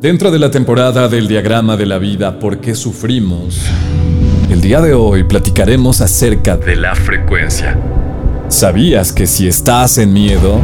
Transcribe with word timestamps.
Dentro 0.00 0.30
de 0.30 0.38
la 0.38 0.48
temporada 0.48 1.08
del 1.08 1.26
diagrama 1.26 1.76
de 1.76 1.84
la 1.84 1.98
vida 1.98 2.38
¿Por 2.38 2.60
qué 2.60 2.76
sufrimos? 2.76 3.60
El 4.48 4.60
día 4.60 4.80
de 4.80 4.94
hoy 4.94 5.24
platicaremos 5.24 6.00
acerca 6.00 6.56
de 6.56 6.76
la 6.76 6.94
frecuencia. 6.94 7.76
¿Sabías 8.46 9.12
que 9.12 9.26
si 9.26 9.48
estás 9.48 9.98
en 9.98 10.12
miedo, 10.12 10.60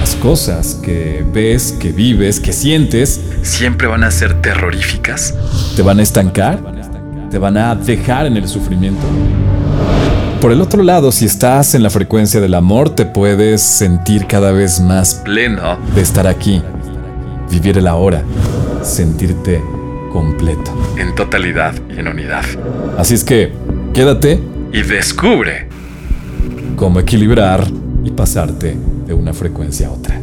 las 0.00 0.16
cosas 0.16 0.74
que 0.82 1.24
ves, 1.32 1.70
que 1.78 1.92
vives, 1.92 2.40
que 2.40 2.52
sientes, 2.52 3.20
siempre 3.42 3.86
van 3.86 4.02
a 4.02 4.10
ser 4.10 4.42
terroríficas? 4.42 5.36
¿Te 5.76 5.82
van 5.82 6.00
a 6.00 6.02
estancar? 6.02 6.58
¿Te 7.30 7.38
van 7.38 7.56
a 7.56 7.76
dejar 7.76 8.26
en 8.26 8.36
el 8.36 8.48
sufrimiento? 8.48 9.06
Por 10.40 10.50
el 10.50 10.60
otro 10.60 10.82
lado, 10.82 11.12
si 11.12 11.26
estás 11.26 11.76
en 11.76 11.84
la 11.84 11.90
frecuencia 11.90 12.40
del 12.40 12.54
amor, 12.54 12.90
te 12.90 13.06
puedes 13.06 13.62
sentir 13.62 14.26
cada 14.26 14.50
vez 14.50 14.80
más 14.80 15.14
pleno 15.14 15.78
de 15.94 16.00
estar 16.00 16.26
aquí, 16.26 16.60
vivir 17.48 17.78
el 17.78 17.86
ahora, 17.86 18.24
sentirte 18.84 19.62
completo, 20.12 20.70
en 20.96 21.14
totalidad 21.14 21.74
y 21.90 21.98
en 21.98 22.08
unidad. 22.08 22.44
Así 22.98 23.14
es 23.14 23.24
que, 23.24 23.52
quédate 23.92 24.40
y 24.72 24.82
descubre 24.82 25.68
cómo 26.76 27.00
equilibrar 27.00 27.66
y 28.04 28.10
pasarte 28.10 28.76
de 29.06 29.14
una 29.14 29.32
frecuencia 29.32 29.88
a 29.88 29.90
otra. 29.90 30.20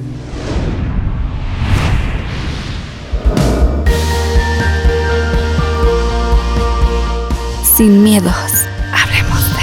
Sin 7.75 8.03
miedos, 8.03 8.33
hablemos 8.93 9.49
de... 9.53 9.61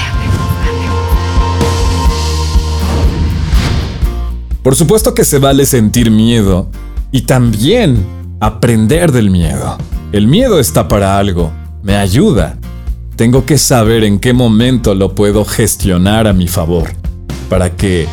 Por 4.62 4.74
supuesto 4.74 5.14
que 5.14 5.24
se 5.24 5.38
vale 5.38 5.64
sentir 5.66 6.10
miedo 6.10 6.68
y 7.12 7.22
también 7.22 8.17
aprender 8.40 9.10
del 9.10 9.30
miedo. 9.30 9.76
El 10.12 10.28
miedo 10.28 10.60
está 10.60 10.86
para 10.88 11.18
algo, 11.18 11.52
me 11.82 11.96
ayuda. 11.96 12.56
Tengo 13.16 13.44
que 13.44 13.58
saber 13.58 14.04
en 14.04 14.20
qué 14.20 14.32
momento 14.32 14.94
lo 14.94 15.14
puedo 15.14 15.44
gestionar 15.44 16.28
a 16.28 16.32
mi 16.32 16.46
favor, 16.46 16.90
para 17.48 17.70
que 17.70 18.06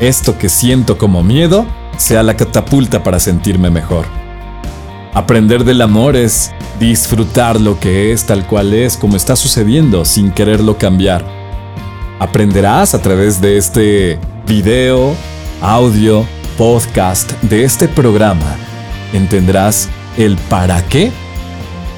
esto 0.00 0.38
que 0.38 0.48
siento 0.48 0.98
como 0.98 1.24
miedo 1.24 1.66
sea 1.96 2.22
la 2.22 2.36
catapulta 2.36 3.02
para 3.02 3.18
sentirme 3.18 3.70
mejor. 3.70 4.06
Aprender 5.14 5.64
del 5.64 5.82
amor 5.82 6.16
es 6.16 6.52
disfrutar 6.78 7.60
lo 7.60 7.78
que 7.78 8.12
es 8.12 8.24
tal 8.24 8.46
cual 8.46 8.72
es, 8.72 8.96
como 8.96 9.16
está 9.16 9.34
sucediendo, 9.36 10.04
sin 10.04 10.30
quererlo 10.30 10.78
cambiar. 10.78 11.24
Aprenderás 12.20 12.94
a 12.94 13.02
través 13.02 13.40
de 13.40 13.58
este 13.58 14.18
video, 14.46 15.14
audio, 15.60 16.24
podcast, 16.56 17.32
de 17.42 17.64
este 17.64 17.88
programa 17.88 18.56
entenderás 19.12 19.88
el 20.16 20.36
para 20.36 20.82
qué 20.88 21.12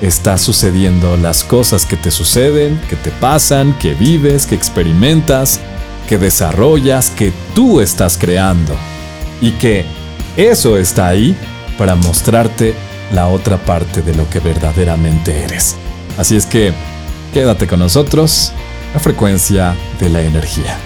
está 0.01 0.39
sucediendo 0.39 1.17
las 1.17 1.45
cosas 1.45 1.87
que 1.87 1.97
te 1.97 2.11
suceden, 2.11 2.81
que 2.89 2.97
te 2.97 3.11
pasan, 3.11 3.77
que 3.79 3.95
vives, 3.95 4.47
que 4.47 4.55
experimentas, 4.55 5.61
que 6.09 6.19
desarrollas, 6.19 7.11
que 7.11 7.33
tú 7.55 7.81
estás 7.81 8.19
creando. 8.19 8.75
Y 9.41 9.53
que 9.53 9.85
eso 10.37 10.77
está 10.77 11.09
ahí 11.09 11.37
para 11.79 11.95
mostrarte 11.95 12.75
la 13.13 13.29
otra 13.29 13.57
parte 13.59 14.03
de 14.03 14.15
lo 14.15 14.29
que 14.29 14.41
verdaderamente 14.41 15.43
eres. 15.43 15.77
Así 16.19 16.37
es 16.37 16.47
que 16.47 16.73
quédate 17.33 17.67
con 17.67 17.81
nosotros, 17.81 18.53
la 18.93 19.01
frecuencia 19.01 19.75
de 19.99 20.09
la 20.09 20.23
energía. 20.23 20.79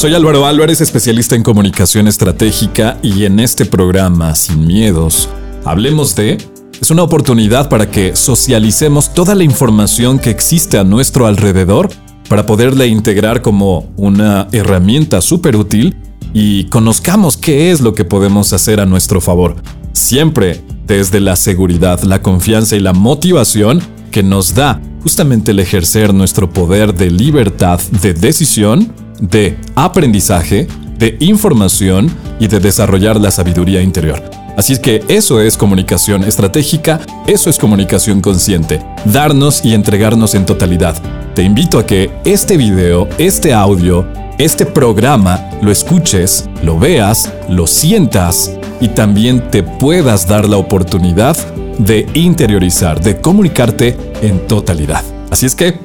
Soy 0.00 0.14
Álvaro 0.14 0.46
Álvarez, 0.46 0.80
especialista 0.80 1.36
en 1.36 1.42
comunicación 1.42 2.08
estratégica 2.08 2.96
y 3.02 3.26
en 3.26 3.38
este 3.38 3.66
programa, 3.66 4.34
Sin 4.34 4.66
Miedos, 4.66 5.28
Hablemos 5.66 6.16
de... 6.16 6.38
Es 6.80 6.90
una 6.90 7.02
oportunidad 7.02 7.68
para 7.68 7.90
que 7.90 8.16
socialicemos 8.16 9.12
toda 9.12 9.34
la 9.34 9.44
información 9.44 10.18
que 10.18 10.30
existe 10.30 10.78
a 10.78 10.84
nuestro 10.84 11.26
alrededor 11.26 11.90
para 12.30 12.46
poderla 12.46 12.86
integrar 12.86 13.42
como 13.42 13.92
una 13.98 14.48
herramienta 14.52 15.20
súper 15.20 15.54
útil 15.54 15.94
y 16.32 16.64
conozcamos 16.70 17.36
qué 17.36 17.70
es 17.70 17.82
lo 17.82 17.92
que 17.92 18.06
podemos 18.06 18.54
hacer 18.54 18.80
a 18.80 18.86
nuestro 18.86 19.20
favor. 19.20 19.56
Siempre 19.92 20.64
desde 20.86 21.20
la 21.20 21.36
seguridad, 21.36 22.00
la 22.04 22.22
confianza 22.22 22.74
y 22.74 22.80
la 22.80 22.94
motivación 22.94 23.82
que 24.10 24.22
nos 24.22 24.54
da 24.54 24.80
justamente 25.02 25.50
el 25.50 25.58
ejercer 25.58 26.14
nuestro 26.14 26.48
poder 26.48 26.94
de 26.94 27.10
libertad 27.10 27.78
de 28.00 28.14
decisión 28.14 28.94
de 29.20 29.56
aprendizaje, 29.74 30.66
de 30.98 31.16
información 31.20 32.10
y 32.38 32.48
de 32.48 32.60
desarrollar 32.60 33.20
la 33.20 33.30
sabiduría 33.30 33.82
interior. 33.82 34.22
Así 34.56 34.78
que 34.78 35.02
eso 35.08 35.40
es 35.40 35.56
comunicación 35.56 36.24
estratégica, 36.24 37.00
eso 37.26 37.48
es 37.48 37.58
comunicación 37.58 38.20
consciente, 38.20 38.84
darnos 39.04 39.64
y 39.64 39.74
entregarnos 39.74 40.34
en 40.34 40.44
totalidad. 40.44 40.96
Te 41.34 41.42
invito 41.42 41.78
a 41.78 41.86
que 41.86 42.10
este 42.24 42.56
video, 42.56 43.08
este 43.16 43.54
audio, 43.54 44.06
este 44.38 44.66
programa 44.66 45.50
lo 45.62 45.70
escuches, 45.70 46.48
lo 46.62 46.78
veas, 46.78 47.32
lo 47.48 47.66
sientas 47.66 48.52
y 48.80 48.88
también 48.88 49.50
te 49.50 49.62
puedas 49.62 50.26
dar 50.26 50.48
la 50.48 50.56
oportunidad 50.56 51.36
de 51.78 52.06
interiorizar, 52.14 53.00
de 53.00 53.20
comunicarte 53.20 53.96
en 54.20 54.46
totalidad. 54.46 55.02
Así 55.30 55.46
es 55.46 55.54
que, 55.54 55.78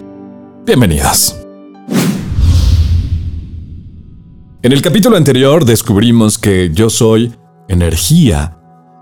bienvenidos. 0.65 1.44
En 4.65 4.71
el 4.71 4.81
capítulo 4.81 5.15
anterior 5.15 5.63
descubrimos 5.63 6.39
que 6.39 6.71
yo 6.73 6.89
soy 6.89 7.35
energía 7.67 8.57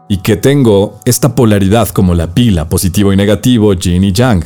y 0.09 0.17
que 0.17 0.35
tengo 0.35 0.99
esta 1.05 1.35
polaridad 1.35 1.87
como 1.87 2.15
la 2.15 2.33
pila, 2.33 2.67
positivo 2.67 3.13
y 3.13 3.15
negativo, 3.15 3.73
yin 3.73 4.03
y 4.03 4.11
yang. 4.11 4.43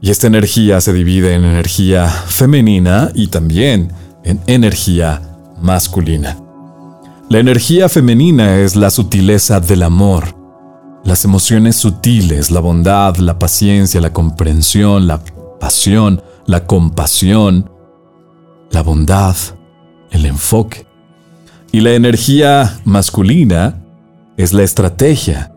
Y 0.00 0.08
esta 0.08 0.26
energía 0.26 0.80
se 0.80 0.94
divide 0.94 1.34
en 1.34 1.44
energía 1.44 2.08
femenina 2.08 3.10
y 3.14 3.26
también 3.26 3.92
en 4.24 4.40
energía 4.46 5.20
masculina. 5.60 6.38
La 7.28 7.38
energía 7.38 7.90
femenina 7.90 8.60
es 8.60 8.74
la 8.74 8.88
sutileza 8.88 9.60
del 9.60 9.82
amor, 9.82 10.34
las 11.04 11.26
emociones 11.26 11.76
sutiles, 11.76 12.50
la 12.50 12.60
bondad, 12.60 13.16
la 13.16 13.38
paciencia, 13.38 14.00
la 14.00 14.14
comprensión, 14.14 15.06
la 15.06 15.20
pasión, 15.60 16.22
la 16.46 16.64
compasión, 16.64 17.70
la 18.70 18.82
bondad, 18.82 19.36
el 20.10 20.26
enfoque. 20.26 20.86
Y 21.72 21.80
la 21.80 21.92
energía 21.94 22.80
masculina 22.84 23.82
es 24.36 24.52
la 24.52 24.62
estrategia, 24.62 25.52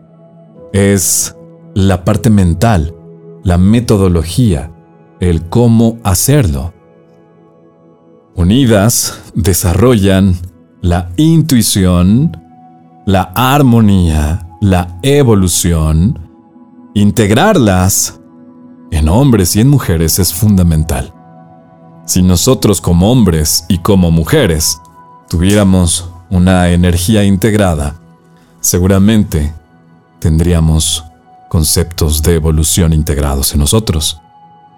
es 0.72 1.34
la 1.74 2.04
parte 2.04 2.30
mental, 2.30 2.94
la 3.44 3.58
metodología, 3.58 4.70
el 5.20 5.48
cómo 5.48 5.98
hacerlo. 6.02 6.74
Unidas 8.34 9.20
desarrollan 9.34 10.36
la 10.80 11.10
intuición, 11.16 12.36
la 13.06 13.32
armonía, 13.34 14.48
la 14.60 14.98
evolución. 15.02 16.18
Integrarlas 16.94 18.20
en 18.90 19.08
hombres 19.08 19.56
y 19.56 19.60
en 19.60 19.68
mujeres 19.68 20.18
es 20.18 20.34
fundamental. 20.34 21.14
Si 22.04 22.22
nosotros 22.22 22.80
como 22.80 23.12
hombres 23.12 23.64
y 23.68 23.78
como 23.78 24.10
mujeres 24.10 24.80
tuviéramos 25.28 26.08
una 26.30 26.70
energía 26.70 27.24
integrada, 27.24 28.00
seguramente 28.60 29.52
tendríamos 30.18 31.04
conceptos 31.48 32.22
de 32.22 32.34
evolución 32.34 32.92
integrados 32.92 33.52
en 33.52 33.60
nosotros. 33.60 34.18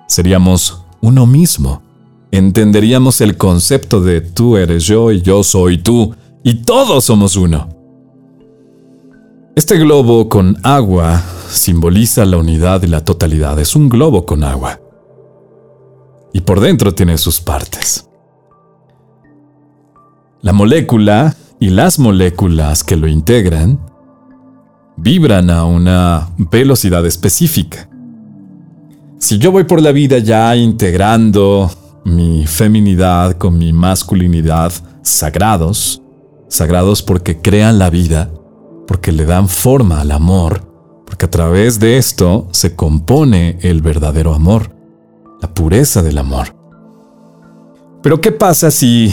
Seríamos 0.07 0.83
uno 1.01 1.27
mismo. 1.27 1.83
Entenderíamos 2.31 3.21
el 3.21 3.37
concepto 3.37 4.01
de 4.01 4.21
tú 4.21 4.57
eres 4.57 4.85
yo 4.85 5.11
y 5.11 5.23
yo 5.23 5.43
soy 5.45 5.79
tú, 5.79 6.15
y 6.43 6.63
todos 6.63 7.05
somos 7.05 7.37
uno. 7.37 7.69
Este 9.57 9.79
globo 9.79 10.29
con 10.29 10.59
agua 10.63 11.23
simboliza 11.49 12.25
la 12.25 12.37
unidad 12.37 12.83
y 12.83 12.89
la 12.89 13.05
totalidad. 13.05 13.59
Es 13.61 13.77
un 13.77 13.89
globo 13.89 14.27
con 14.27 14.45
agua 14.45 14.81
y 16.35 16.41
por 16.41 16.61
dentro 16.61 16.93
tiene 16.93 17.17
sus 17.17 17.41
partes. 17.41 18.11
La 20.43 20.53
molécula 20.53 21.35
y 21.61 21.71
las 21.71 21.99
moléculas 21.99 22.85
que 22.85 22.97
lo 22.97 23.07
integran 23.09 23.81
vibran 24.97 25.49
a 25.49 25.65
una 25.65 26.29
velocidad 26.37 27.07
específica. 27.07 27.89
Si 29.19 29.39
yo 29.39 29.53
voy 29.53 29.65
por 29.65 29.81
la 29.81 29.93
vida 29.93 30.19
ya 30.19 30.55
integrando 30.57 31.71
mi 32.05 32.47
feminidad 32.47 33.39
con 33.39 33.57
mi 33.57 33.73
masculinidad 33.73 34.73
sagrados, 35.03 36.03
sagrados 36.49 37.03
porque 37.03 37.41
crean 37.41 37.79
la 37.79 37.91
vida, 37.91 38.31
porque 38.89 39.13
le 39.13 39.25
dan 39.25 39.49
forma 39.49 40.01
al 40.01 40.11
amor, 40.11 40.69
porque 41.07 41.27
a 41.27 41.31
través 41.31 41.79
de 41.79 41.97
esto 41.97 42.49
se 42.51 42.75
compone 42.75 43.57
el 43.63 43.83
verdadero 43.83 44.35
amor 44.35 44.74
la 45.41 45.53
pureza 45.53 46.03
del 46.03 46.19
amor. 46.19 46.55
Pero 48.03 48.21
¿qué 48.21 48.33
pasa 48.33 48.71
si 48.71 49.13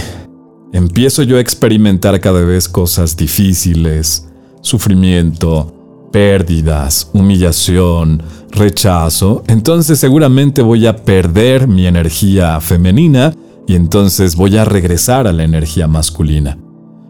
empiezo 0.73 1.23
yo 1.23 1.37
a 1.37 1.41
experimentar 1.41 2.19
cada 2.19 2.41
vez 2.41 2.67
cosas 2.67 3.15
difíciles, 3.15 4.27
sufrimiento, 4.61 5.73
pérdidas, 6.11 7.09
humillación, 7.13 8.21
rechazo, 8.51 9.43
entonces 9.47 9.99
seguramente 9.99 10.61
voy 10.61 10.85
a 10.87 10.95
perder 10.97 11.67
mi 11.67 11.87
energía 11.87 12.59
femenina 12.59 13.33
y 13.67 13.75
entonces 13.75 14.35
voy 14.35 14.57
a 14.57 14.65
regresar 14.65 15.27
a 15.27 15.33
la 15.33 15.43
energía 15.43 15.87
masculina. 15.87 16.57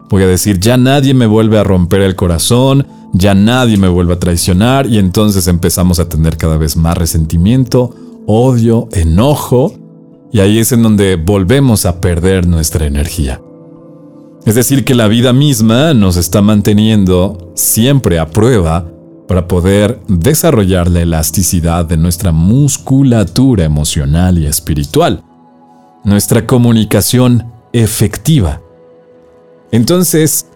Voy 0.08 0.22
a 0.22 0.26
decir, 0.26 0.60
ya 0.60 0.76
nadie 0.76 1.14
me 1.14 1.26
vuelve 1.26 1.58
a 1.58 1.64
romper 1.64 2.02
el 2.02 2.14
corazón, 2.14 2.86
ya 3.12 3.34
nadie 3.34 3.76
me 3.76 3.88
vuelve 3.88 4.14
a 4.14 4.18
traicionar 4.18 4.86
y 4.86 4.98
entonces 4.98 5.48
empezamos 5.48 5.98
a 5.98 6.08
tener 6.08 6.36
cada 6.36 6.56
vez 6.56 6.76
más 6.76 6.96
resentimiento, 6.96 7.94
odio, 8.26 8.88
enojo 8.92 9.74
y 10.32 10.40
ahí 10.40 10.58
es 10.58 10.72
en 10.72 10.82
donde 10.82 11.16
volvemos 11.16 11.84
a 11.84 12.00
perder 12.00 12.46
nuestra 12.46 12.86
energía. 12.86 13.40
Es 14.46 14.54
decir, 14.54 14.84
que 14.84 14.94
la 14.94 15.06
vida 15.06 15.32
misma 15.32 15.94
nos 15.94 16.16
está 16.16 16.42
manteniendo 16.42 17.52
siempre 17.54 18.18
a 18.18 18.30
prueba 18.30 18.86
para 19.28 19.46
poder 19.46 20.00
desarrollar 20.08 20.90
la 20.90 21.02
elasticidad 21.02 21.84
de 21.84 21.96
nuestra 21.96 22.32
musculatura 22.32 23.64
emocional 23.64 24.38
y 24.38 24.46
espiritual, 24.46 25.22
nuestra 26.02 26.46
comunicación 26.46 27.52
efectiva. 27.72 28.60
Entonces, 29.70 30.46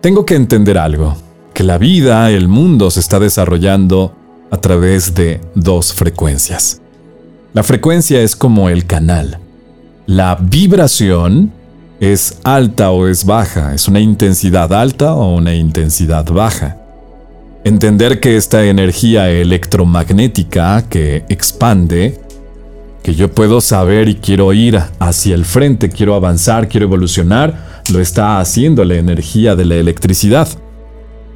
tengo 0.00 0.24
que 0.24 0.36
entender 0.36 0.78
algo, 0.78 1.16
que 1.52 1.64
la 1.64 1.78
vida, 1.78 2.30
el 2.30 2.48
mundo 2.48 2.90
se 2.90 3.00
está 3.00 3.18
desarrollando 3.18 4.12
a 4.50 4.56
través 4.56 5.14
de 5.14 5.40
dos 5.54 5.92
frecuencias. 5.92 6.80
La 7.52 7.62
frecuencia 7.62 8.20
es 8.20 8.34
como 8.34 8.68
el 8.68 8.86
canal. 8.86 9.38
La 10.06 10.36
vibración 10.40 11.52
es 12.00 12.38
alta 12.42 12.90
o 12.90 13.06
es 13.06 13.24
baja, 13.24 13.74
es 13.74 13.88
una 13.88 14.00
intensidad 14.00 14.72
alta 14.72 15.14
o 15.14 15.34
una 15.34 15.54
intensidad 15.54 16.26
baja. 16.26 16.76
Entender 17.64 18.20
que 18.20 18.36
esta 18.36 18.64
energía 18.64 19.30
electromagnética 19.30 20.84
que 20.88 21.24
expande, 21.28 22.20
que 23.02 23.14
yo 23.14 23.30
puedo 23.30 23.60
saber 23.60 24.08
y 24.08 24.16
quiero 24.16 24.52
ir 24.52 24.78
hacia 24.98 25.34
el 25.34 25.44
frente, 25.44 25.88
quiero 25.88 26.14
avanzar, 26.14 26.68
quiero 26.68 26.86
evolucionar, 26.86 27.82
lo 27.92 28.00
está 28.00 28.40
haciendo 28.40 28.84
la 28.84 28.96
energía 28.96 29.56
de 29.56 29.64
la 29.64 29.76
electricidad. 29.76 30.48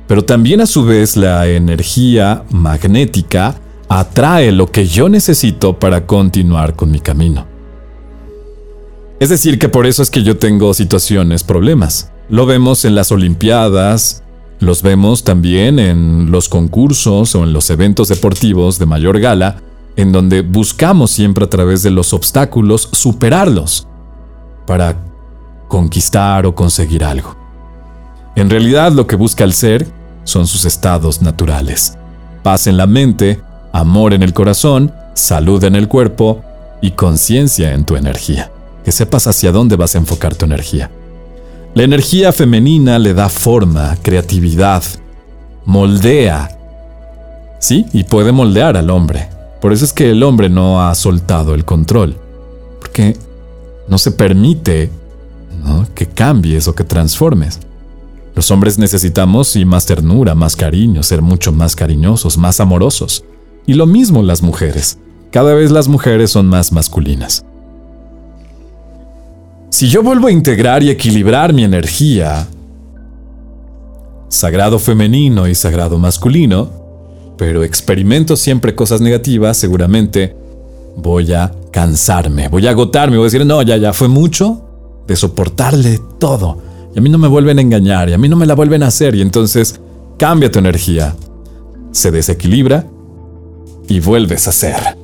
Pero 0.08 0.24
también 0.24 0.62
a 0.62 0.66
su 0.66 0.84
vez 0.84 1.16
la 1.16 1.46
energía 1.46 2.42
magnética 2.50 3.60
atrae 3.88 4.50
lo 4.52 4.66
que 4.66 4.86
yo 4.86 5.08
necesito 5.08 5.78
para 5.78 6.06
continuar 6.06 6.74
con 6.74 6.90
mi 6.90 6.98
camino. 6.98 7.46
Es 9.20 9.28
decir, 9.28 9.58
que 9.58 9.68
por 9.68 9.86
eso 9.86 10.02
es 10.02 10.10
que 10.10 10.22
yo 10.22 10.38
tengo 10.38 10.72
situaciones, 10.72 11.44
problemas. 11.44 12.10
Lo 12.30 12.46
vemos 12.46 12.84
en 12.86 12.94
las 12.94 13.12
Olimpiadas, 13.12 14.22
los 14.60 14.82
vemos 14.82 15.24
también 15.24 15.78
en 15.78 16.30
los 16.30 16.48
concursos 16.48 17.34
o 17.34 17.44
en 17.44 17.52
los 17.52 17.68
eventos 17.68 18.08
deportivos 18.08 18.78
de 18.78 18.86
mayor 18.86 19.20
gala, 19.20 19.60
en 19.96 20.12
donde 20.12 20.40
buscamos 20.40 21.10
siempre 21.10 21.44
a 21.44 21.50
través 21.50 21.82
de 21.82 21.90
los 21.90 22.14
obstáculos 22.14 22.88
superarlos 22.92 23.86
para 24.66 25.04
conquistar 25.68 26.46
o 26.46 26.54
conseguir 26.54 27.04
algo. 27.04 27.36
En 28.36 28.48
realidad 28.48 28.92
lo 28.92 29.06
que 29.06 29.16
busca 29.16 29.44
el 29.44 29.52
ser 29.52 29.97
son 30.28 30.46
sus 30.46 30.64
estados 30.64 31.22
naturales. 31.22 31.96
Paz 32.42 32.66
en 32.66 32.76
la 32.76 32.86
mente, 32.86 33.40
amor 33.72 34.12
en 34.12 34.22
el 34.22 34.32
corazón, 34.32 34.92
salud 35.14 35.62
en 35.64 35.74
el 35.74 35.88
cuerpo 35.88 36.42
y 36.80 36.92
conciencia 36.92 37.72
en 37.72 37.84
tu 37.84 37.96
energía 37.96 38.50
que 38.88 38.92
sepas 38.92 39.26
hacia 39.26 39.52
dónde 39.52 39.76
vas 39.76 39.94
a 39.94 39.98
enfocar 39.98 40.34
tu 40.34 40.46
energía. 40.46 40.90
La 41.74 41.82
energía 41.82 42.32
femenina 42.32 42.98
le 42.98 43.12
da 43.12 43.28
forma, 43.28 43.94
creatividad, 44.00 44.82
moldea. 45.66 46.56
Sí, 47.58 47.84
y 47.92 48.04
puede 48.04 48.32
moldear 48.32 48.78
al 48.78 48.88
hombre. 48.88 49.28
Por 49.60 49.74
eso 49.74 49.84
es 49.84 49.92
que 49.92 50.10
el 50.10 50.22
hombre 50.22 50.48
no 50.48 50.82
ha 50.82 50.94
soltado 50.94 51.54
el 51.54 51.66
control. 51.66 52.16
Porque 52.80 53.14
no 53.88 53.98
se 53.98 54.10
permite 54.10 54.90
que 55.94 56.06
cambies 56.06 56.66
o 56.66 56.74
que 56.74 56.84
transformes. 56.84 57.60
Los 58.38 58.52
hombres 58.52 58.78
necesitamos 58.78 59.56
y 59.56 59.64
más 59.64 59.84
ternura, 59.84 60.36
más 60.36 60.54
cariño, 60.54 61.02
ser 61.02 61.22
mucho 61.22 61.50
más 61.50 61.74
cariñosos, 61.74 62.38
más 62.38 62.60
amorosos. 62.60 63.24
Y 63.66 63.74
lo 63.74 63.84
mismo 63.84 64.22
las 64.22 64.44
mujeres. 64.44 64.96
Cada 65.32 65.54
vez 65.54 65.72
las 65.72 65.88
mujeres 65.88 66.30
son 66.30 66.46
más 66.46 66.70
masculinas. 66.70 67.44
Si 69.70 69.88
yo 69.88 70.04
vuelvo 70.04 70.28
a 70.28 70.30
integrar 70.30 70.84
y 70.84 70.90
equilibrar 70.90 71.52
mi 71.52 71.64
energía, 71.64 72.46
sagrado 74.28 74.78
femenino 74.78 75.48
y 75.48 75.56
sagrado 75.56 75.98
masculino, 75.98 76.70
pero 77.36 77.64
experimento 77.64 78.36
siempre 78.36 78.76
cosas 78.76 79.00
negativas, 79.00 79.56
seguramente 79.56 80.36
voy 80.96 81.32
a 81.32 81.50
cansarme, 81.72 82.46
voy 82.46 82.68
a 82.68 82.70
agotarme, 82.70 83.16
voy 83.16 83.24
a 83.24 83.30
decir, 83.32 83.44
no, 83.44 83.62
ya, 83.62 83.76
ya, 83.78 83.92
fue 83.92 84.06
mucho 84.06 84.62
de 85.08 85.16
soportarle 85.16 85.98
todo. 86.20 86.67
Y 86.94 86.98
a 86.98 87.02
mí 87.02 87.10
no 87.10 87.18
me 87.18 87.28
vuelven 87.28 87.58
a 87.58 87.62
engañar, 87.62 88.08
y 88.08 88.12
a 88.12 88.18
mí 88.18 88.28
no 88.28 88.36
me 88.36 88.46
la 88.46 88.54
vuelven 88.54 88.82
a 88.82 88.88
hacer, 88.88 89.14
y 89.14 89.20
entonces 89.20 89.80
cambia 90.18 90.50
tu 90.50 90.58
energía, 90.58 91.14
se 91.92 92.10
desequilibra 92.10 92.86
y 93.88 94.00
vuelves 94.00 94.48
a 94.48 94.52
ser. 94.52 94.96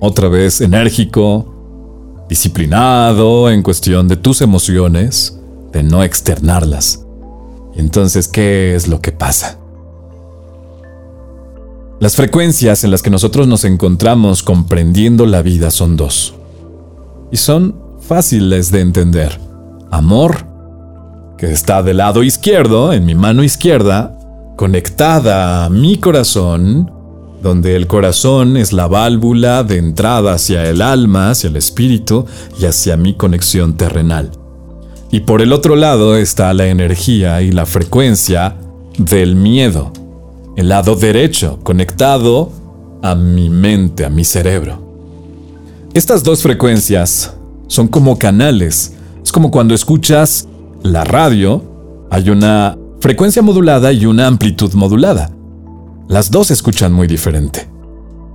Otra 0.00 0.28
vez 0.28 0.60
enérgico, 0.60 2.24
disciplinado 2.28 3.50
en 3.50 3.62
cuestión 3.62 4.08
de 4.08 4.16
tus 4.16 4.40
emociones, 4.40 5.38
de 5.72 5.82
no 5.82 6.02
externarlas. 6.02 7.04
Y 7.74 7.80
entonces, 7.80 8.28
¿qué 8.28 8.74
es 8.74 8.88
lo 8.88 9.00
que 9.00 9.12
pasa? 9.12 9.58
Las 12.00 12.16
frecuencias 12.16 12.82
en 12.82 12.90
las 12.90 13.02
que 13.02 13.10
nosotros 13.10 13.46
nos 13.46 13.64
encontramos 13.64 14.42
comprendiendo 14.42 15.26
la 15.26 15.42
vida 15.42 15.70
son 15.70 15.96
dos. 15.96 16.34
Y 17.30 17.36
son 17.36 17.76
fáciles 18.00 18.70
de 18.72 18.80
entender. 18.80 19.38
Amor, 19.90 20.46
que 21.40 21.50
está 21.50 21.82
del 21.82 21.96
lado 21.96 22.22
izquierdo, 22.22 22.92
en 22.92 23.06
mi 23.06 23.14
mano 23.14 23.42
izquierda, 23.42 24.14
conectada 24.56 25.64
a 25.64 25.70
mi 25.70 25.96
corazón, 25.96 26.92
donde 27.42 27.76
el 27.76 27.86
corazón 27.86 28.58
es 28.58 28.74
la 28.74 28.86
válvula 28.88 29.64
de 29.64 29.78
entrada 29.78 30.34
hacia 30.34 30.68
el 30.68 30.82
alma, 30.82 31.30
hacia 31.30 31.48
el 31.48 31.56
espíritu 31.56 32.26
y 32.60 32.66
hacia 32.66 32.98
mi 32.98 33.14
conexión 33.14 33.78
terrenal. 33.78 34.32
Y 35.10 35.20
por 35.20 35.40
el 35.40 35.54
otro 35.54 35.76
lado 35.76 36.18
está 36.18 36.52
la 36.52 36.66
energía 36.66 37.40
y 37.40 37.52
la 37.52 37.64
frecuencia 37.64 38.56
del 38.98 39.34
miedo, 39.34 39.94
el 40.58 40.68
lado 40.68 40.94
derecho, 40.94 41.58
conectado 41.62 42.52
a 43.00 43.14
mi 43.14 43.48
mente, 43.48 44.04
a 44.04 44.10
mi 44.10 44.26
cerebro. 44.26 44.78
Estas 45.94 46.22
dos 46.22 46.42
frecuencias 46.42 47.34
son 47.66 47.88
como 47.88 48.18
canales. 48.18 48.92
Es 49.24 49.32
como 49.32 49.50
cuando 49.50 49.74
escuchas 49.74 50.46
la 50.82 51.04
radio, 51.04 51.62
hay 52.10 52.30
una 52.30 52.76
frecuencia 53.00 53.42
modulada 53.42 53.92
y 53.92 54.06
una 54.06 54.26
amplitud 54.26 54.72
modulada. 54.74 55.30
Las 56.08 56.30
dos 56.30 56.48
se 56.48 56.54
escuchan 56.54 56.92
muy 56.92 57.06
diferente. 57.06 57.68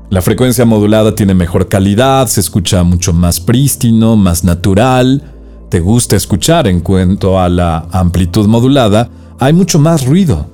La 0.09 0.21
frecuencia 0.21 0.65
modulada 0.65 1.15
tiene 1.15 1.33
mejor 1.33 1.67
calidad, 1.67 2.27
se 2.27 2.39
escucha 2.39 2.83
mucho 2.83 3.11
más 3.11 3.39
prístino, 3.39 4.15
más 4.15 4.43
natural. 4.43 5.23
Te 5.69 5.79
gusta 5.79 6.15
escuchar 6.15 6.67
en 6.67 6.79
cuanto 6.79 7.39
a 7.39 7.49
la 7.49 7.87
amplitud 7.91 8.47
modulada, 8.47 9.09
hay 9.39 9.51
mucho 9.51 9.79
más 9.79 10.05
ruido. 10.05 10.45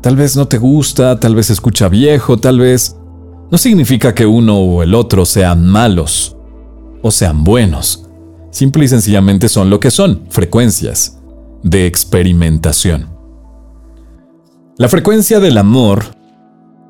Tal 0.00 0.16
vez 0.16 0.36
no 0.36 0.48
te 0.48 0.58
gusta, 0.58 1.20
tal 1.20 1.34
vez 1.34 1.50
escucha 1.50 1.88
viejo, 1.88 2.36
tal 2.36 2.58
vez... 2.58 2.96
No 3.50 3.58
significa 3.58 4.14
que 4.14 4.24
uno 4.24 4.58
o 4.58 4.82
el 4.82 4.94
otro 4.94 5.26
sean 5.26 5.68
malos 5.68 6.34
o 7.02 7.10
sean 7.10 7.44
buenos. 7.44 8.01
Simple 8.52 8.84
y 8.84 8.88
sencillamente 8.88 9.48
son 9.48 9.70
lo 9.70 9.80
que 9.80 9.90
son, 9.90 10.26
frecuencias 10.28 11.18
de 11.62 11.86
experimentación. 11.86 13.08
La 14.76 14.88
frecuencia 14.88 15.40
del 15.40 15.56
amor 15.56 16.04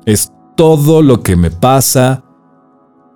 es 0.05 0.29
todo 0.57 1.01
lo 1.01 1.23
que 1.23 1.37
me 1.37 1.51
pasa, 1.51 2.25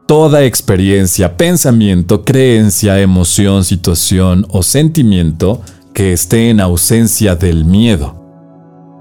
toda 0.07 0.45
experiencia, 0.45 1.35
pensamiento, 1.35 2.23
creencia, 2.23 3.01
emoción, 3.01 3.65
situación 3.65 4.45
o 4.49 4.63
sentimiento 4.63 5.61
que 5.93 6.13
esté 6.13 6.49
en 6.49 6.61
ausencia 6.61 7.35
del 7.35 7.65
miedo. 7.65 8.15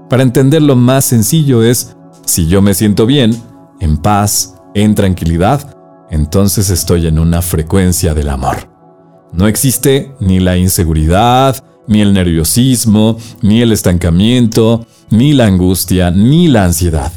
Para 0.09 0.23
entenderlo 0.23 0.75
más 0.75 1.05
sencillo 1.05 1.63
es, 1.63 1.95
si 2.25 2.47
yo 2.47 2.61
me 2.61 2.73
siento 2.73 3.05
bien, 3.05 3.31
en 3.79 3.97
paz, 3.97 4.55
en 4.73 4.93
tranquilidad, 4.93 5.73
entonces 6.09 6.69
estoy 6.69 7.07
en 7.07 7.17
una 7.17 7.41
frecuencia 7.41 8.13
del 8.13 8.29
amor. 8.29 8.76
No 9.37 9.47
existe 9.47 10.11
ni 10.19 10.39
la 10.39 10.57
inseguridad, 10.57 11.63
ni 11.87 12.01
el 12.01 12.11
nerviosismo, 12.11 13.17
ni 13.43 13.61
el 13.61 13.71
estancamiento, 13.71 14.87
ni 15.11 15.33
la 15.33 15.45
angustia, 15.45 16.09
ni 16.09 16.47
la 16.47 16.65
ansiedad. 16.65 17.11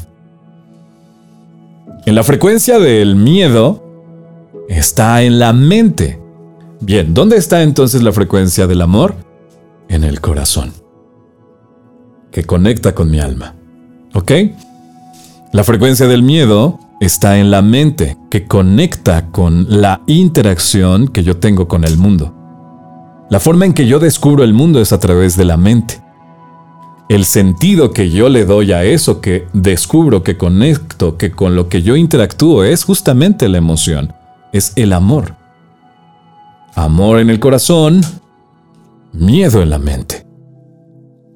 En 2.05 2.13
la 2.13 2.23
frecuencia 2.23 2.77
del 2.77 3.15
miedo 3.15 3.83
está 4.69 5.23
en 5.23 5.39
la 5.39 5.51
mente. 5.51 6.19
Bien, 6.79 7.13
¿dónde 7.15 7.37
está 7.37 7.63
entonces 7.63 8.03
la 8.03 8.11
frecuencia 8.11 8.67
del 8.67 8.81
amor? 8.81 9.15
En 9.89 10.03
el 10.03 10.21
corazón, 10.21 10.73
que 12.31 12.43
conecta 12.43 12.93
con 12.93 13.09
mi 13.09 13.19
alma. 13.19 13.55
¿Ok? 14.13 14.31
La 15.53 15.63
frecuencia 15.63 16.07
del 16.07 16.21
miedo 16.21 16.79
está 17.01 17.39
en 17.39 17.49
la 17.49 17.63
mente, 17.63 18.15
que 18.29 18.45
conecta 18.45 19.31
con 19.31 19.81
la 19.81 20.01
interacción 20.05 21.07
que 21.07 21.23
yo 21.23 21.37
tengo 21.37 21.67
con 21.67 21.83
el 21.83 21.97
mundo. 21.97 22.35
La 23.27 23.39
forma 23.39 23.65
en 23.65 23.73
que 23.73 23.87
yo 23.87 23.97
descubro 23.97 24.43
el 24.43 24.53
mundo 24.53 24.79
es 24.79 24.93
a 24.93 24.99
través 24.99 25.35
de 25.35 25.43
la 25.43 25.57
mente. 25.57 25.99
El 27.09 27.25
sentido 27.25 27.89
que 27.89 28.11
yo 28.11 28.29
le 28.29 28.45
doy 28.45 28.71
a 28.71 28.83
eso 28.83 29.19
que 29.19 29.47
descubro, 29.51 30.21
que 30.21 30.37
conecto, 30.37 31.17
que 31.17 31.31
con 31.31 31.55
lo 31.55 31.69
que 31.69 31.81
yo 31.81 31.95
interactúo 31.95 32.63
es 32.63 32.83
justamente 32.83 33.49
la 33.49 33.57
emoción, 33.57 34.13
es 34.53 34.71
el 34.75 34.93
amor. 34.93 35.35
Amor 36.75 37.19
en 37.19 37.31
el 37.31 37.39
corazón, 37.39 38.01
miedo 39.11 39.63
en 39.63 39.71
la 39.71 39.79
mente. 39.79 40.27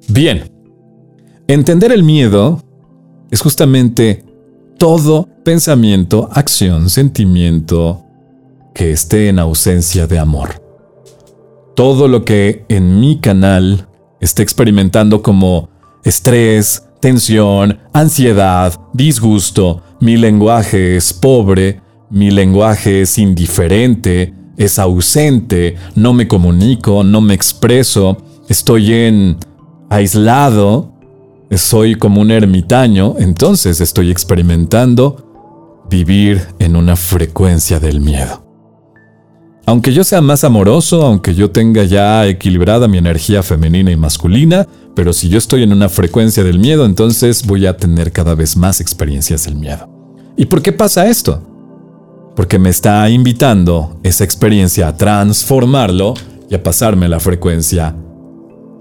Bien, 0.06 0.48
entender 1.48 1.90
el 1.90 2.04
miedo 2.04 2.62
es 3.32 3.40
justamente 3.40 4.25
todo 4.78 5.28
pensamiento, 5.44 6.28
acción, 6.32 6.90
sentimiento 6.90 8.04
que 8.74 8.92
esté 8.92 9.28
en 9.28 9.38
ausencia 9.38 10.06
de 10.06 10.18
amor. 10.18 10.62
Todo 11.74 12.08
lo 12.08 12.24
que 12.24 12.64
en 12.68 13.00
mi 13.00 13.18
canal 13.20 13.88
esté 14.20 14.42
experimentando 14.42 15.22
como 15.22 15.70
estrés, 16.04 16.86
tensión, 17.00 17.78
ansiedad, 17.92 18.74
disgusto, 18.92 19.82
mi 20.00 20.16
lenguaje 20.16 20.96
es 20.96 21.12
pobre, 21.12 21.80
mi 22.10 22.30
lenguaje 22.30 23.02
es 23.02 23.18
indiferente, 23.18 24.34
es 24.56 24.78
ausente, 24.78 25.76
no 25.94 26.12
me 26.12 26.28
comunico, 26.28 27.02
no 27.02 27.20
me 27.20 27.34
expreso, 27.34 28.16
estoy 28.48 28.92
en 28.92 29.36
aislado, 29.90 30.92
soy 31.50 31.94
como 31.94 32.20
un 32.20 32.30
ermitaño, 32.30 33.14
entonces 33.18 33.80
estoy 33.80 34.10
experimentando 34.10 35.84
vivir 35.88 36.42
en 36.58 36.76
una 36.76 36.96
frecuencia 36.96 37.78
del 37.78 38.00
miedo. 38.00 38.42
Aunque 39.68 39.92
yo 39.92 40.04
sea 40.04 40.20
más 40.20 40.44
amoroso, 40.44 41.04
aunque 41.04 41.34
yo 41.34 41.50
tenga 41.50 41.82
ya 41.84 42.26
equilibrada 42.26 42.86
mi 42.86 42.98
energía 42.98 43.42
femenina 43.42 43.90
y 43.90 43.96
masculina, 43.96 44.66
pero 44.94 45.12
si 45.12 45.28
yo 45.28 45.38
estoy 45.38 45.64
en 45.64 45.72
una 45.72 45.88
frecuencia 45.88 46.44
del 46.44 46.60
miedo, 46.60 46.86
entonces 46.86 47.44
voy 47.44 47.66
a 47.66 47.76
tener 47.76 48.12
cada 48.12 48.34
vez 48.34 48.56
más 48.56 48.80
experiencias 48.80 49.44
del 49.44 49.56
miedo. 49.56 49.88
¿Y 50.36 50.46
por 50.46 50.62
qué 50.62 50.72
pasa 50.72 51.08
esto? 51.08 51.42
Porque 52.36 52.58
me 52.58 52.68
está 52.68 53.08
invitando 53.10 53.98
esa 54.04 54.22
experiencia 54.22 54.88
a 54.88 54.96
transformarlo 54.96 56.14
y 56.48 56.54
a 56.54 56.62
pasarme 56.62 57.08
la 57.08 57.18
frecuencia 57.18 57.96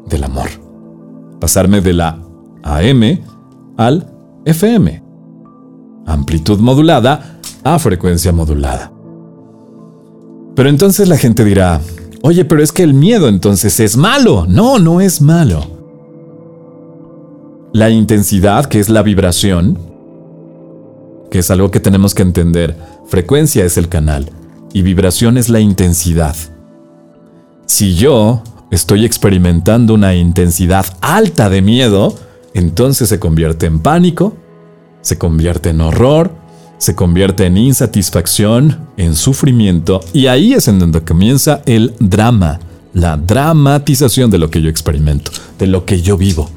del 0.07 0.24
amor. 0.24 0.50
Pasarme 1.39 1.81
de 1.81 1.93
la 1.93 2.25
AM 2.65 3.22
al 3.77 4.12
FM. 4.43 5.01
Amplitud 6.05 6.60
modulada 6.60 7.39
a 7.63 7.79
frecuencia 7.79 8.31
modulada. 8.31 8.91
Pero 10.55 10.69
entonces 10.69 11.07
la 11.07 11.17
gente 11.17 11.45
dirá, 11.45 11.79
oye, 12.22 12.43
pero 12.43 12.62
es 12.62 12.72
que 12.72 12.84
el 12.84 12.93
miedo 12.93 13.27
entonces 13.27 13.79
es 13.79 13.95
malo. 13.98 14.45
No, 14.48 14.79
no 14.79 15.00
es 15.00 15.22
malo. 15.22 15.63
La 17.72 17.89
intensidad, 17.89 18.65
que 18.65 18.79
es 18.79 18.89
la 18.89 19.03
vibración, 19.03 19.77
que 21.29 21.39
es 21.39 21.51
algo 21.51 21.72
que 21.72 21.79
tenemos 21.79 22.15
que 22.15 22.24
entender, 22.24 22.75
frecuencia 23.05 23.65
es 23.65 23.77
el 23.77 23.89
canal 23.89 24.29
y 24.74 24.81
vibración 24.81 25.38
es 25.38 25.50
la 25.50 25.60
intensidad. 25.60 26.36
Si 27.65 27.95
yo 27.95 28.41
estoy 28.72 29.05
experimentando 29.05 29.93
una 29.93 30.15
intensidad 30.15 30.86
alta 31.01 31.50
de 31.50 31.62
miedo, 31.62 32.15
entonces 32.55 33.09
se 33.09 33.19
convierte 33.19 33.65
en 33.65 33.79
pánico, 33.79 34.33
se 35.01 35.17
convierte 35.17 35.69
en 35.71 35.81
horror, 35.81 36.31
se 36.77 36.95
convierte 36.95 37.45
en 37.45 37.57
insatisfacción, 37.57 38.88
en 38.95 39.15
sufrimiento, 39.15 40.00
y 40.13 40.27
ahí 40.27 40.53
es 40.53 40.69
en 40.69 40.79
donde 40.79 41.01
comienza 41.01 41.62
el 41.65 41.93
drama, 42.00 42.62
la 42.93 43.17
dramatización 43.17 44.31
de 44.31 44.38
lo 44.38 44.50
que 44.50 44.62
yo 44.62 44.69
experimento, 44.69 45.31
de 45.59 45.67
lo 45.67 45.83
que 45.83 46.01
yo 46.01 46.17
vivo. 46.17 46.50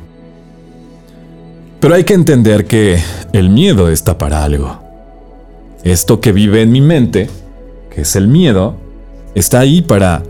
Pero 1.81 1.97
hay 1.97 2.05
que 2.05 2.15
entender 2.15 2.67
que 2.67 3.03
el 3.33 3.51
miedo 3.51 3.89
está 3.89 4.19
para 4.19 4.45
algo. 4.45 4.81
Esto 5.83 6.21
que 6.21 6.31
vive 6.31 6.63
en 6.63 6.71
mi 6.71 6.81
mente, 6.81 7.29
que 7.93 8.03
es 8.03 8.15
el 8.15 8.29
miedo, 8.29 8.77
está 9.35 9.59
ahí 9.59 9.83
para 9.83 10.23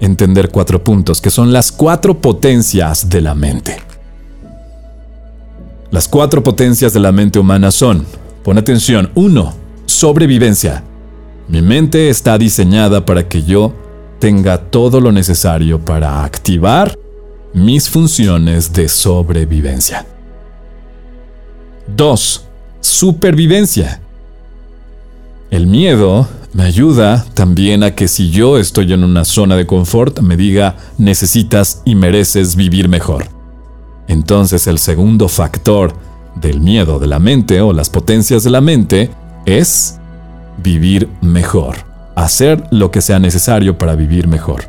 entender 0.00 0.48
cuatro 0.50 0.82
puntos, 0.82 1.20
que 1.20 1.30
son 1.30 1.52
las 1.52 1.70
cuatro 1.70 2.18
potencias 2.18 3.08
de 3.08 3.20
la 3.20 3.36
mente. 3.36 3.89
Las 5.90 6.06
cuatro 6.06 6.42
potencias 6.44 6.92
de 6.92 7.00
la 7.00 7.10
mente 7.10 7.40
humana 7.40 7.72
son, 7.72 8.06
pon 8.44 8.58
atención, 8.58 9.10
1. 9.16 9.54
Sobrevivencia. 9.86 10.84
Mi 11.48 11.62
mente 11.62 12.10
está 12.10 12.38
diseñada 12.38 13.04
para 13.04 13.26
que 13.26 13.42
yo 13.42 13.74
tenga 14.20 14.58
todo 14.58 15.00
lo 15.00 15.10
necesario 15.10 15.84
para 15.84 16.22
activar 16.22 16.96
mis 17.52 17.88
funciones 17.88 18.72
de 18.72 18.88
sobrevivencia. 18.88 20.06
2. 21.96 22.44
Supervivencia. 22.80 24.00
El 25.50 25.66
miedo 25.66 26.28
me 26.52 26.62
ayuda 26.62 27.26
también 27.34 27.82
a 27.82 27.96
que 27.96 28.06
si 28.06 28.30
yo 28.30 28.58
estoy 28.58 28.92
en 28.92 29.02
una 29.02 29.24
zona 29.24 29.56
de 29.56 29.66
confort 29.66 30.20
me 30.20 30.36
diga 30.36 30.76
necesitas 30.98 31.82
y 31.84 31.96
mereces 31.96 32.54
vivir 32.54 32.88
mejor. 32.88 33.39
Entonces 34.10 34.66
el 34.66 34.80
segundo 34.80 35.28
factor 35.28 35.94
del 36.34 36.60
miedo 36.60 36.98
de 36.98 37.06
la 37.06 37.20
mente 37.20 37.60
o 37.60 37.72
las 37.72 37.90
potencias 37.90 38.42
de 38.42 38.50
la 38.50 38.60
mente 38.60 39.08
es 39.46 40.00
vivir 40.58 41.08
mejor, 41.20 41.76
hacer 42.16 42.60
lo 42.72 42.90
que 42.90 43.02
sea 43.02 43.20
necesario 43.20 43.78
para 43.78 43.94
vivir 43.94 44.26
mejor. 44.26 44.64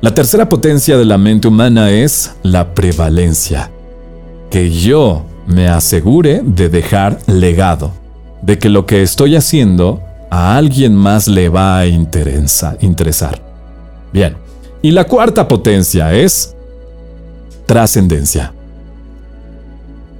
La 0.00 0.14
tercera 0.14 0.48
potencia 0.48 0.96
de 0.96 1.04
la 1.04 1.18
mente 1.18 1.46
humana 1.46 1.90
es 1.90 2.32
la 2.42 2.72
prevalencia, 2.72 3.70
que 4.48 4.70
yo 4.70 5.26
me 5.46 5.68
asegure 5.68 6.40
de 6.42 6.70
dejar 6.70 7.18
legado, 7.26 7.92
de 8.40 8.58
que 8.58 8.70
lo 8.70 8.86
que 8.86 9.02
estoy 9.02 9.36
haciendo 9.36 10.00
a 10.30 10.56
alguien 10.56 10.94
más 10.94 11.28
le 11.28 11.50
va 11.50 11.80
a 11.80 11.86
interesar. 11.86 13.42
Bien, 14.10 14.38
y 14.80 14.92
la 14.92 15.04
cuarta 15.04 15.46
potencia 15.46 16.14
es 16.14 16.55
trascendencia. 17.66 18.52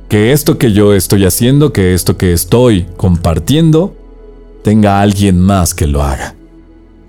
Que 0.08 0.32
esto 0.32 0.58
que 0.58 0.72
yo 0.72 0.94
estoy 0.94 1.24
haciendo, 1.24 1.72
que 1.72 1.94
esto 1.94 2.16
que 2.16 2.32
estoy 2.32 2.86
compartiendo, 2.96 3.96
tenga 4.62 5.00
alguien 5.00 5.40
más 5.40 5.74
que 5.74 5.86
lo 5.86 6.02
haga. 6.02 6.34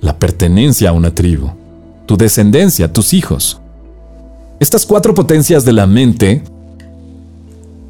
La 0.02 0.18
pertenencia 0.18 0.90
a 0.90 0.94
una 0.94 1.14
tribu, 1.14 1.52
tu 2.06 2.18
descendencia, 2.18 2.92
tus 2.92 3.14
hijos. 3.14 3.60
Estas 4.60 4.86
cuatro 4.86 5.14
potencias 5.14 5.66
de 5.66 5.74
la 5.74 5.86
mente, 5.86 6.44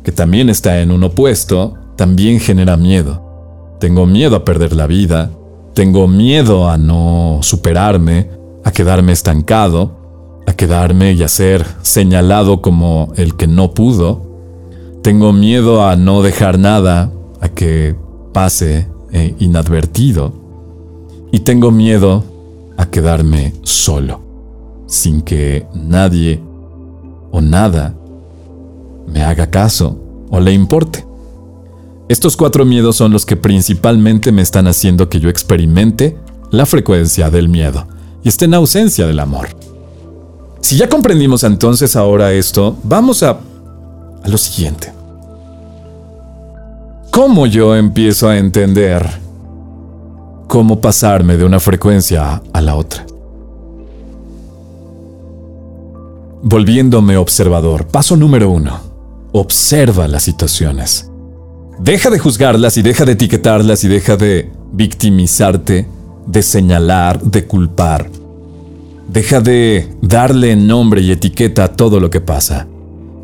que 0.03 0.11
también 0.11 0.49
está 0.49 0.81
en 0.81 0.91
un 0.91 1.03
opuesto, 1.03 1.75
también 1.95 2.39
genera 2.39 2.77
miedo. 2.77 3.75
Tengo 3.79 4.05
miedo 4.05 4.35
a 4.35 4.45
perder 4.45 4.73
la 4.73 4.87
vida, 4.87 5.31
tengo 5.73 6.07
miedo 6.07 6.69
a 6.69 6.77
no 6.77 7.39
superarme, 7.41 8.29
a 8.63 8.71
quedarme 8.71 9.11
estancado, 9.11 10.06
quedarme 10.57 11.13
y 11.13 11.23
a 11.23 11.29
ser 11.29 11.65
señalado 11.81 12.61
como 12.61 13.13
el 13.15 13.35
que 13.37 13.47
no 13.47 13.73
pudo. 13.73 14.21
Tengo 15.03 15.31
miedo 15.31 15.87
a 15.87 15.95
no 15.95 16.21
dejar 16.21 16.59
nada, 16.59 17.11
a 17.39 17.47
que 17.47 17.95
pase 18.33 18.89
eh, 19.13 19.35
inadvertido. 19.39 20.33
Y 21.31 21.39
tengo 21.39 21.71
miedo 21.71 22.25
a 22.77 22.87
quedarme 22.87 23.53
solo, 23.63 24.21
sin 24.87 25.21
que 25.21 25.65
nadie 25.73 26.41
o 27.31 27.39
nada 27.41 27.95
me 29.07 29.23
haga 29.23 29.49
caso 29.49 29.97
o 30.29 30.39
le 30.39 30.51
importe. 30.53 31.05
Estos 32.09 32.37
cuatro 32.37 32.65
miedos 32.65 32.95
son 32.95 33.11
los 33.11 33.25
que 33.25 33.35
principalmente 33.35 34.31
me 34.31 34.41
están 34.41 34.67
haciendo 34.67 35.09
que 35.09 35.19
yo 35.19 35.29
experimente 35.29 36.17
la 36.51 36.65
frecuencia 36.65 37.29
del 37.29 37.49
miedo 37.49 37.85
y 38.23 38.29
esté 38.29 38.45
en 38.45 38.53
ausencia 38.53 39.07
del 39.07 39.19
amor. 39.19 39.49
Si 40.61 40.75
ya 40.77 40.89
comprendimos 40.89 41.43
entonces 41.43 41.95
ahora 41.95 42.33
esto, 42.33 42.77
vamos 42.83 43.23
a, 43.23 43.31
a 43.31 44.27
lo 44.27 44.37
siguiente. 44.37 44.91
¿Cómo 47.11 47.47
yo 47.47 47.75
empiezo 47.75 48.29
a 48.29 48.37
entender 48.37 49.07
cómo 50.47 50.79
pasarme 50.79 51.37
de 51.37 51.45
una 51.45 51.59
frecuencia 51.59 52.41
a 52.53 52.61
la 52.61 52.75
otra? 52.75 53.05
Volviéndome 56.43 57.17
observador, 57.17 57.87
paso 57.87 58.15
número 58.15 58.49
uno. 58.49 58.79
Observa 59.31 60.07
las 60.07 60.23
situaciones. 60.23 61.09
Deja 61.79 62.09
de 62.09 62.19
juzgarlas 62.19 62.77
y 62.77 62.81
deja 62.81 63.05
de 63.05 63.13
etiquetarlas 63.13 63.83
y 63.83 63.87
deja 63.87 64.15
de 64.15 64.51
victimizarte 64.71 65.87
de 66.27 66.43
señalar, 66.43 67.21
de 67.21 67.45
culpar. 67.45 68.09
Deja 69.07 69.39
de 69.39 69.95
darle 70.01 70.55
nombre 70.55 71.01
y 71.01 71.11
etiqueta 71.11 71.63
a 71.63 71.67
todo 71.69 71.99
lo 71.99 72.09
que 72.09 72.19
pasa. 72.19 72.67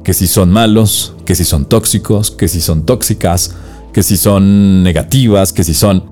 Que 0.03 0.13
si 0.13 0.27
son 0.27 0.49
malos, 0.51 1.13
que 1.25 1.35
si 1.35 1.43
son 1.43 1.65
tóxicos, 1.65 2.31
que 2.31 2.47
si 2.47 2.61
son 2.61 2.85
tóxicas, 2.85 3.55
que 3.91 4.01
si 4.01 4.17
son 4.17 4.83
negativas, 4.83 5.51
que 5.51 5.63
si 5.63 5.73
son... 5.73 6.11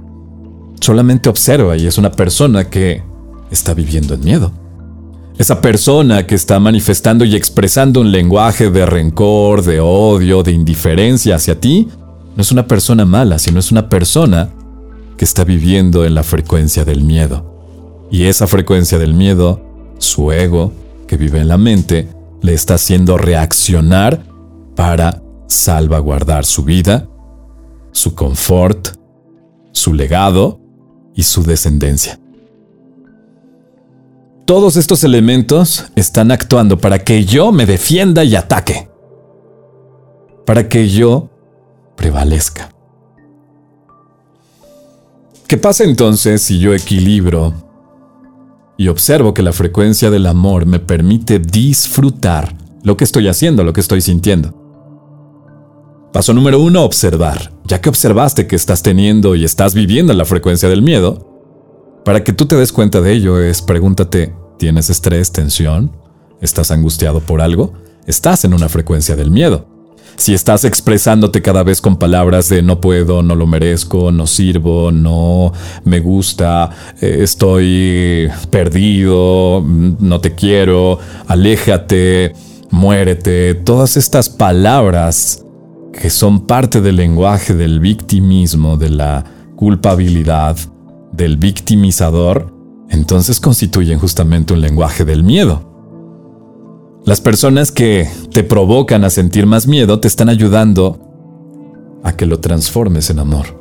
Solamente 0.82 1.30
observa 1.30 1.78
y 1.78 1.88
es 1.88 1.98
una 1.98 2.12
persona 2.12 2.70
que 2.70 3.04
está 3.50 3.74
viviendo 3.74 4.14
en 4.16 4.24
miedo. 4.24 4.52
Esa 5.38 5.62
persona 5.62 6.28
que 6.28 6.36
está 6.36 6.60
manifestando 6.60 7.24
y 7.24 7.36
expresando 7.36 8.02
un 8.02 8.12
lenguaje 8.12 8.70
de 8.70 8.86
rencor, 8.86 9.64
de 9.64 9.80
odio, 9.80 10.44
de 10.44 10.52
indiferencia 10.52 11.36
hacia 11.36 11.60
ti, 11.60 11.88
no 12.36 12.42
es 12.42 12.52
una 12.52 12.68
persona 12.68 13.06
mala, 13.06 13.40
sino 13.40 13.60
es 13.60 13.72
una 13.72 13.90
persona 13.90 14.50
que 15.18 15.26
está 15.26 15.44
viviendo 15.44 16.06
en 16.06 16.16
la 16.16 16.24
frecuencia 16.24 16.84
del 16.84 17.04
miedo. 17.04 17.51
Y 18.12 18.26
esa 18.26 18.46
frecuencia 18.46 19.00
del 19.00 19.14
miedo, 19.14 19.62
su 19.98 20.34
ego, 20.34 20.74
que 21.08 21.16
vive 21.16 21.40
en 21.40 21.48
la 21.48 21.58
mente, 21.58 22.10
le 22.42 22.54
está 22.54 22.74
haciendo 22.74 23.18
reaccionar 23.18 24.24
para 24.76 25.24
salvaguardar 25.48 26.46
su 26.46 26.64
vida, 26.66 27.08
su 27.94 28.14
confort, 28.14 28.90
su 29.72 29.94
legado 29.94 30.60
y 31.16 31.24
su 31.24 31.44
descendencia. 31.44 32.20
Todos 34.46 34.76
estos 34.76 35.06
elementos 35.06 35.86
están 35.96 36.32
actuando 36.32 36.78
para 36.78 37.00
que 37.00 37.24
yo 37.24 37.54
me 37.54 37.66
defienda 37.66 38.26
y 38.26 38.36
ataque. 38.36 38.90
Para 40.46 40.68
que 40.68 40.90
yo 40.90 41.30
prevalezca. 41.96 42.74
¿Qué 45.48 45.58
pasa 45.58 45.86
entonces 45.86 46.42
si 46.42 46.60
yo 46.60 46.74
equilibro 46.74 47.71
y 48.82 48.88
observo 48.88 49.36
que 49.36 49.44
la 49.44 49.54
frecuencia 49.54 50.10
del 50.10 50.26
amor 50.26 50.66
me 50.66 50.80
permite 50.80 51.38
disfrutar 51.38 52.56
lo 52.82 52.98
que 52.98 53.04
estoy 53.04 53.28
haciendo, 53.28 53.64
lo 53.64 53.74
que 53.74 53.80
estoy 53.80 54.02
sintiendo? 54.02 54.56
Paso 56.12 56.34
número 56.34 56.60
uno, 56.60 56.84
observar. 56.84 57.54
Ya 57.66 57.80
que 57.80 57.90
observaste 57.90 58.48
que 58.48 58.56
estás 58.56 58.82
teniendo 58.82 59.36
y 59.36 59.46
estás 59.46 59.76
viviendo 59.76 60.12
en 60.12 60.18
la 60.18 60.26
frecuencia 60.26 60.68
del 60.68 60.82
miedo, 60.82 62.02
para 62.04 62.24
que 62.24 62.34
tú 62.34 62.48
te 62.48 62.56
des 62.56 62.74
cuenta 62.74 63.02
de 63.02 63.14
ello 63.14 63.40
es 63.40 63.62
pregúntate, 63.62 64.34
¿tienes 64.58 64.90
estrés, 64.90 65.32
tensión? 65.32 65.96
¿Estás 66.42 66.72
angustiado 66.72 67.20
por 67.20 67.40
algo? 67.40 67.74
Estás 68.08 68.46
en 68.46 68.56
una 68.56 68.68
frecuencia 68.68 69.16
del 69.16 69.30
miedo. 69.30 69.68
Si 70.16 70.34
estás 70.34 70.66
expresándote 70.66 71.42
cada 71.42 71.64
vez 71.64 71.82
con 71.82 71.98
palabras 71.98 72.48
de 72.50 72.62
no 72.62 72.80
puedo, 72.80 73.24
no 73.24 73.36
lo 73.36 73.48
merezco, 73.48 74.12
no 74.12 74.28
sirvo, 74.28 74.92
no 74.92 75.52
me 75.84 76.00
gusta, 76.00 76.70
eh, 77.02 77.20
estoy 77.22 78.30
perdido, 78.50 79.64
no 79.66 80.22
te 80.22 80.36
quiero, 80.36 81.00
aléjate, 81.28 82.34
muérete, 82.70 83.56
todas 83.56 83.98
estas 83.98 84.30
palabras 84.30 85.44
que 85.94 86.10
son 86.10 86.46
parte 86.46 86.82
del 86.82 86.98
lenguaje 86.98 87.54
del 87.54 87.80
victimismo, 87.80 88.78
de 88.78 88.90
la 88.90 89.26
culpabilidad, 89.56 90.58
del 91.12 91.38
victimizador, 91.38 92.54
entonces 92.90 93.40
constituyen 93.40 94.00
justamente 94.00 94.54
un 94.54 94.62
lenguaje 94.62 95.06
del 95.06 95.24
miedo. 95.24 95.71
Las 97.04 97.20
personas 97.20 97.72
que 97.72 98.08
te 98.32 98.44
provocan 98.44 99.04
a 99.04 99.10
sentir 99.10 99.48
más 99.48 99.68
miedo 99.68 100.00
te 100.00 100.08
están 100.08 100.30
ayudando 100.30 101.00
a 102.04 102.16
que 102.16 102.28
lo 102.28 102.40
transformes 102.40 103.10
en 103.10 103.18
amor. 103.18 103.60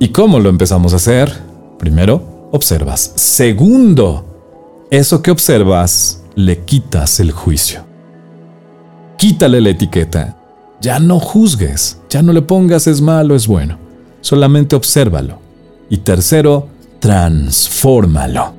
¿Y 0.00 0.08
cómo 0.08 0.40
lo 0.40 0.48
empezamos 0.48 0.92
a 0.92 0.96
hacer? 0.96 1.32
Primero, 1.78 2.48
observas. 2.50 3.12
Segundo, 3.14 4.86
eso 4.90 5.22
que 5.22 5.30
observas 5.30 6.24
le 6.34 6.64
quitas 6.64 7.20
el 7.20 7.30
juicio. 7.30 7.84
Quítale 9.16 9.60
la 9.60 9.70
etiqueta. 9.70 10.36
Ya 10.80 10.98
no 10.98 11.20
juzgues, 11.20 12.00
ya 12.10 12.20
no 12.20 12.32
le 12.32 12.42
pongas 12.42 12.88
es 12.88 13.00
malo, 13.00 13.36
es 13.36 13.46
bueno. 13.46 13.78
Solamente 14.22 14.74
obsérvalo. 14.74 15.38
Y 15.88 15.98
tercero, 15.98 16.66
transfórmalo. 16.98 18.54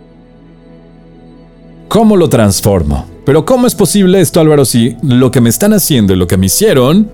¿Cómo 1.89 2.15
lo 2.15 2.29
transformo? 2.29 3.16
Pero 3.27 3.43
¿cómo 3.43 3.67
es 3.67 3.75
posible 3.75 4.21
esto, 4.21 4.39
Álvaro, 4.39 4.63
si 4.63 4.95
lo 5.03 5.31
que 5.31 5.41
me 5.41 5.49
están 5.49 5.73
haciendo 5.73 6.13
y 6.13 6.15
lo 6.15 6.27
que 6.27 6.37
me 6.37 6.45
hicieron 6.45 7.11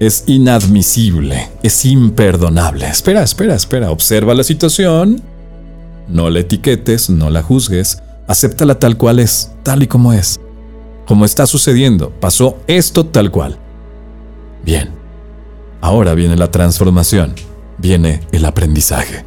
es 0.00 0.24
inadmisible, 0.26 1.50
es 1.62 1.84
imperdonable? 1.84 2.88
Espera, 2.88 3.22
espera, 3.22 3.54
espera, 3.54 3.90
observa 3.90 4.34
la 4.34 4.42
situación, 4.42 5.20
no 6.08 6.30
la 6.30 6.40
etiquetes, 6.40 7.10
no 7.10 7.28
la 7.28 7.42
juzgues, 7.42 8.02
acéptala 8.26 8.78
tal 8.78 8.96
cual 8.96 9.18
es, 9.18 9.52
tal 9.64 9.82
y 9.82 9.86
como 9.86 10.14
es. 10.14 10.40
Como 11.06 11.26
está 11.26 11.44
sucediendo, 11.46 12.08
pasó 12.18 12.56
esto 12.66 13.04
tal 13.04 13.30
cual. 13.30 13.58
Bien, 14.64 14.88
ahora 15.82 16.14
viene 16.14 16.36
la 16.36 16.50
transformación, 16.50 17.34
viene 17.76 18.22
el 18.32 18.46
aprendizaje. 18.46 19.26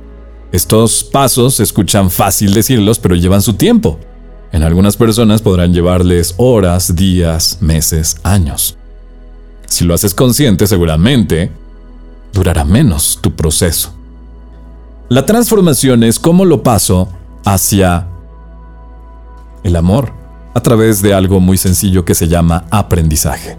Estos 0.51 1.03
pasos 1.03 1.53
se 1.53 1.63
escuchan 1.63 2.10
fácil 2.10 2.55
decirlos, 2.55 2.97
pero 2.97 3.13
llevan 3.13 3.43
su 3.43 3.53
tiempo. 3.53 3.99
En 4.52 4.64
algunas 4.64 4.98
personas 4.98 5.42
podrán 5.42 5.74
llevarles 5.74 6.34
horas, 6.38 6.96
días, 6.96 7.58
meses, 7.62 8.18
años. 8.24 8.78
Si 9.68 9.86
lo 9.86 9.94
haces 9.94 10.16
consciente, 10.16 10.66
seguramente 10.66 11.52
durará 12.34 12.66
menos 12.66 13.20
tu 13.22 13.36
proceso. 13.36 13.94
La 15.08 15.26
transformación 15.26 16.04
es 16.04 16.20
cómo 16.20 16.46
lo 16.46 16.64
paso 16.64 17.10
hacia 17.46 18.08
el 19.64 19.76
amor 19.76 20.12
a 20.54 20.62
través 20.62 21.02
de 21.02 21.14
algo 21.14 21.40
muy 21.40 21.58
sencillo 21.58 22.06
que 22.06 22.16
se 22.16 22.28
llama 22.28 22.66
aprendizaje. 22.72 23.58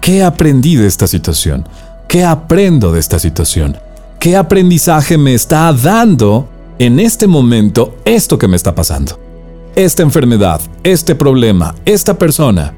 ¿Qué 0.00 0.22
aprendí 0.22 0.76
de 0.76 0.86
esta 0.86 1.06
situación? 1.06 1.68
¿Qué 2.08 2.24
aprendo 2.24 2.92
de 2.92 3.00
esta 3.00 3.18
situación? 3.18 3.76
¿Qué 4.18 4.36
aprendizaje 4.36 5.18
me 5.18 5.34
está 5.34 5.72
dando 5.72 6.48
en 6.78 6.98
este 6.98 7.26
momento 7.26 7.96
esto 8.04 8.38
que 8.38 8.48
me 8.48 8.56
está 8.56 8.74
pasando? 8.74 9.27
Esta 9.78 10.02
enfermedad, 10.02 10.60
este 10.82 11.14
problema, 11.14 11.72
esta 11.84 12.18
persona, 12.18 12.74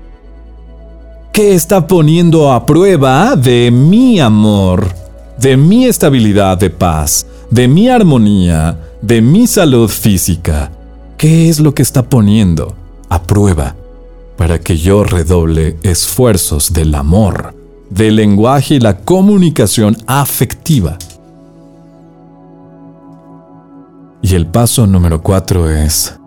que 1.33 1.55
está 1.55 1.87
poniendo 1.87 2.53
a 2.53 2.67
prueba 2.67 3.37
de 3.37 3.71
mi 3.71 4.21
amor, 4.21 4.87
de 5.39 5.57
mi 5.57 5.87
estabilidad 5.87 6.59
de 6.59 6.69
paz, 6.69 7.27
de 7.51 7.69
mi 7.69 7.89
armonía, 7.89 8.79
de 9.01 9.23
mi 9.23 9.47
salud 9.47 9.89
física. 9.89 10.71
¿Qué 11.17 11.49
es 11.49 11.59
lo 11.59 11.75
que 11.75 11.81
está 11.81 12.03
poniendo 12.03 12.75
a 13.09 13.23
prueba 13.23 13.75
para 14.37 14.59
que 14.59 14.77
yo 14.77 15.03
redoble 15.03 15.79
esfuerzos 15.83 16.75
del 16.75 16.95
amor, 16.95 17.55
del 17.89 18.17
lenguaje 18.17 18.75
y 18.75 18.81
la 18.81 18.99
comunicación 18.99 19.97
afectiva? 20.07 20.99
Y 24.21 24.35
el 24.35 24.47
paso 24.47 24.87
número 24.87 25.23
cuatro 25.23 25.71
es 25.71 26.20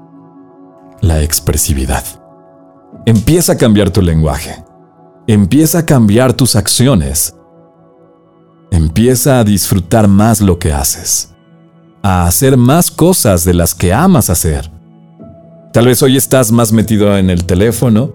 la 1.04 1.22
expresividad. 1.22 2.06
Empieza 3.06 3.54
a 3.54 3.58
cambiar 3.58 3.92
tu 3.92 4.02
lenguaje. 4.02 4.64
Empieza 5.28 5.80
a 5.80 5.86
cambiar 5.86 6.34
tus 6.34 6.56
acciones. 6.56 7.36
Empieza 8.72 9.40
a 9.40 9.44
disfrutar 9.44 10.08
más 10.08 10.40
lo 10.40 10.58
que 10.60 10.72
haces. 10.72 11.36
A 12.04 12.26
hacer 12.26 12.56
más 12.56 12.90
cosas 12.90 13.44
de 13.44 13.54
las 13.54 13.76
que 13.76 13.94
amas 13.94 14.30
hacer. 14.30 14.72
Tal 15.74 15.88
vez 15.88 16.02
hoy 16.02 16.16
estás 16.16 16.54
más 16.54 16.72
metido 16.72 17.18
en 17.18 17.30
el 17.30 17.44
teléfono, 17.46 18.14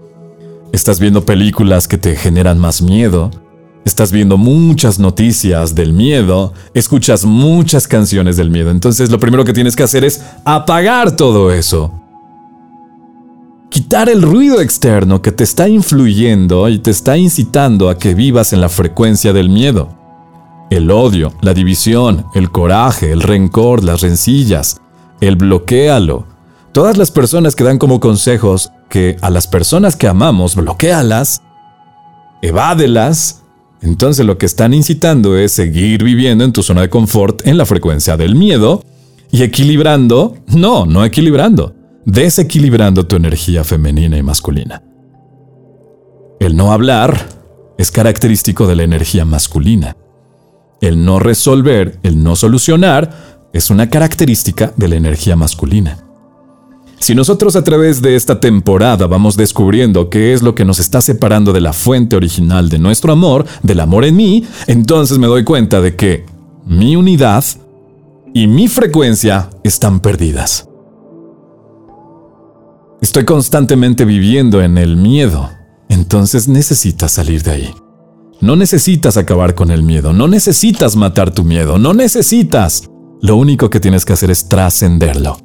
estás 0.71 0.99
viendo 0.99 1.25
películas 1.25 1.87
que 1.87 1.97
te 1.97 2.15
generan 2.15 2.57
más 2.57 2.81
miedo, 2.81 3.29
estás 3.85 4.11
viendo 4.11 4.37
muchas 4.37 4.97
noticias 4.97 5.75
del 5.75 5.93
miedo, 5.93 6.53
escuchas 6.73 7.25
muchas 7.25 7.87
canciones 7.87 8.37
del 8.37 8.49
miedo. 8.49 8.71
Entonces 8.71 9.11
lo 9.11 9.19
primero 9.19 9.43
que 9.43 9.53
tienes 9.53 9.75
que 9.75 9.83
hacer 9.83 10.05
es 10.05 10.23
apagar 10.45 11.15
todo 11.15 11.51
eso 11.51 11.98
quitar 13.69 14.09
el 14.09 14.21
ruido 14.21 14.61
externo 14.61 15.21
que 15.21 15.31
te 15.31 15.43
está 15.43 15.69
influyendo 15.69 16.67
y 16.69 16.79
te 16.79 16.91
está 16.91 17.17
incitando 17.17 17.89
a 17.89 17.97
que 17.97 18.15
vivas 18.15 18.53
en 18.53 18.61
la 18.61 18.69
frecuencia 18.69 19.33
del 19.33 19.49
miedo. 19.49 19.89
El 20.69 20.91
odio, 20.91 21.33
la 21.41 21.53
división, 21.53 22.25
el 22.33 22.51
coraje, 22.51 23.11
el 23.11 23.21
rencor, 23.21 23.83
las 23.83 24.01
rencillas, 24.01 24.81
el 25.21 25.35
bloquealo. 25.35 26.25
Todas 26.71 26.97
las 26.97 27.11
personas 27.11 27.55
que 27.55 27.63
dan 27.63 27.79
como 27.79 27.99
consejos 27.99 28.71
que 28.89 29.17
a 29.21 29.29
las 29.29 29.47
personas 29.47 29.95
que 29.95 30.07
amamos 30.07 30.55
bloquealas, 30.55 31.41
evádelas, 32.41 33.43
entonces 33.81 34.25
lo 34.25 34.37
que 34.37 34.45
están 34.45 34.73
incitando 34.73 35.37
es 35.37 35.51
seguir 35.51 36.03
viviendo 36.03 36.43
en 36.43 36.53
tu 36.53 36.63
zona 36.63 36.81
de 36.81 36.89
confort 36.89 37.45
en 37.47 37.57
la 37.57 37.65
frecuencia 37.65 38.17
del 38.17 38.35
miedo 38.35 38.83
y 39.31 39.43
equilibrando, 39.43 40.35
no, 40.47 40.85
no 40.85 41.05
equilibrando, 41.05 41.73
desequilibrando 42.11 43.05
tu 43.05 43.15
energía 43.15 43.63
femenina 43.63 44.17
y 44.17 44.23
masculina. 44.23 44.81
El 46.39 46.55
no 46.55 46.71
hablar 46.71 47.27
es 47.77 47.91
característico 47.91 48.65
de 48.67 48.75
la 48.75 48.83
energía 48.83 49.25
masculina. 49.25 49.95
El 50.81 51.05
no 51.05 51.19
resolver, 51.19 51.99
el 52.03 52.23
no 52.23 52.35
solucionar, 52.35 53.49
es 53.53 53.69
una 53.69 53.89
característica 53.89 54.73
de 54.75 54.87
la 54.87 54.95
energía 54.95 55.35
masculina. 55.35 56.05
Si 56.99 57.15
nosotros 57.15 57.55
a 57.55 57.63
través 57.63 58.01
de 58.01 58.15
esta 58.15 58.39
temporada 58.39 59.07
vamos 59.07 59.37
descubriendo 59.37 60.09
qué 60.09 60.33
es 60.33 60.41
lo 60.41 60.55
que 60.55 60.65
nos 60.65 60.79
está 60.79 61.01
separando 61.01 61.53
de 61.53 61.61
la 61.61 61.73
fuente 61.73 62.15
original 62.15 62.69
de 62.69 62.79
nuestro 62.79 63.13
amor, 63.13 63.45
del 63.63 63.79
amor 63.79 64.03
en 64.03 64.15
mí, 64.15 64.45
entonces 64.67 65.17
me 65.17 65.27
doy 65.27 65.43
cuenta 65.43 65.79
de 65.79 65.95
que 65.95 66.25
mi 66.65 66.95
unidad 66.95 67.43
y 68.33 68.47
mi 68.47 68.67
frecuencia 68.67 69.49
están 69.63 69.99
perdidas. 69.99 70.68
Estoy 73.01 73.25
constantemente 73.25 74.05
viviendo 74.05 74.61
en 74.61 74.77
el 74.77 74.97
miedo, 74.97 75.49
entonces 75.89 76.47
necesitas 76.47 77.11
salir 77.13 77.43
de 77.43 77.51
ahí. 77.51 77.73
No 78.41 78.55
necesitas 78.55 79.17
acabar 79.17 79.55
con 79.55 79.71
el 79.71 79.83
miedo, 79.83 80.13
no 80.13 80.27
necesitas 80.27 80.95
matar 80.95 81.33
tu 81.33 81.43
miedo, 81.43 81.77
no 81.77 81.93
necesitas. 81.93 82.89
Lo 83.21 83.35
único 83.35 83.69
que 83.69 83.79
tienes 83.79 84.05
que 84.05 84.13
hacer 84.13 84.31
es 84.31 84.47
trascenderlo 84.47 85.37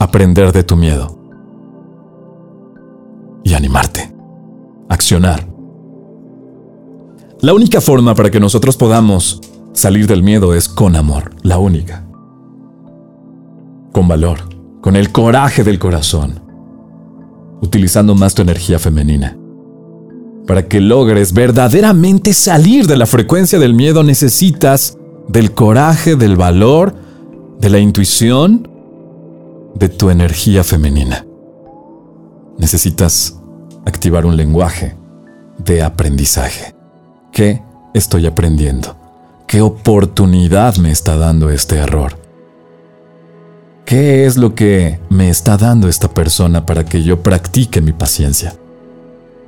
aprender 0.00 0.50
de 0.52 0.64
tu 0.64 0.76
miedo 0.76 1.18
y 3.44 3.54
animarte, 3.54 4.14
accionar. 4.88 5.46
La 7.40 7.52
única 7.54 7.80
forma 7.80 8.14
para 8.14 8.30
que 8.30 8.40
nosotros 8.40 8.76
podamos 8.76 9.40
salir 9.72 10.06
del 10.06 10.22
miedo 10.22 10.54
es 10.54 10.68
con 10.68 10.96
amor, 10.96 11.34
la 11.42 11.58
única. 11.58 12.06
Con 13.92 14.08
valor, 14.08 14.38
con 14.80 14.96
el 14.96 15.12
coraje 15.12 15.64
del 15.64 15.78
corazón, 15.78 16.42
utilizando 17.60 18.14
más 18.14 18.34
tu 18.34 18.42
energía 18.42 18.78
femenina. 18.78 19.36
Para 20.46 20.66
que 20.66 20.80
logres 20.80 21.32
verdaderamente 21.32 22.32
salir 22.32 22.86
de 22.86 22.96
la 22.96 23.06
frecuencia 23.06 23.58
del 23.58 23.74
miedo 23.74 24.02
necesitas 24.02 24.96
del 25.28 25.52
coraje, 25.52 26.16
del 26.16 26.36
valor, 26.36 26.94
de 27.60 27.70
la 27.70 27.78
intuición 27.78 28.68
de 29.74 29.88
tu 29.88 30.10
energía 30.10 30.64
femenina. 30.64 31.24
Necesitas 32.58 33.38
activar 33.86 34.26
un 34.26 34.36
lenguaje 34.36 34.96
de 35.58 35.82
aprendizaje. 35.82 36.74
¿Qué 37.32 37.62
estoy 37.94 38.26
aprendiendo? 38.26 38.96
¿Qué 39.46 39.60
oportunidad 39.60 40.76
me 40.76 40.90
está 40.90 41.16
dando 41.16 41.50
este 41.50 41.76
error? 41.76 42.19
¿Qué 43.90 44.24
es 44.24 44.36
lo 44.36 44.54
que 44.54 45.00
me 45.08 45.30
está 45.30 45.56
dando 45.56 45.88
esta 45.88 46.14
persona 46.14 46.64
para 46.64 46.84
que 46.84 47.02
yo 47.02 47.24
practique 47.24 47.80
mi 47.80 47.90
paciencia? 47.90 48.54